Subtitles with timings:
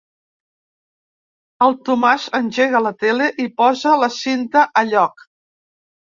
[1.65, 5.25] El Tomàs engega la tele i posa la cinta a lloc.